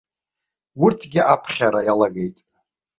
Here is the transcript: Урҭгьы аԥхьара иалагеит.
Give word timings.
Урҭгьы 0.83 1.21
аԥхьара 1.33 1.81
иалагеит. 1.83 2.37